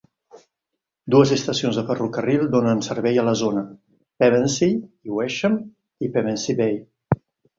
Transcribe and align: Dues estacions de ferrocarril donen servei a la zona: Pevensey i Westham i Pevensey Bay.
Dues 1.15 1.33
estacions 1.35 1.77
de 1.79 1.83
ferrocarril 1.89 2.45
donen 2.55 2.81
servei 2.87 3.19
a 3.23 3.27
la 3.29 3.35
zona: 3.43 3.63
Pevensey 4.23 4.73
i 5.09 5.15
Westham 5.21 5.59
i 6.07 6.13
Pevensey 6.17 6.57
Bay. 6.63 6.75